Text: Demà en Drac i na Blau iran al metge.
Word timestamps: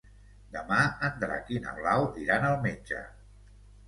Demà 0.53 0.77
en 1.07 1.19
Drac 1.23 1.51
i 1.55 1.59
na 1.65 1.73
Blau 1.79 2.05
iran 2.21 2.47
al 2.47 2.57
metge. 2.65 3.03